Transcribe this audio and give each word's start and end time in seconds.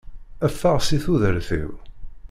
Ffeɣ 0.53 0.77
si 0.83 0.97
tudert-iw! 1.03 1.71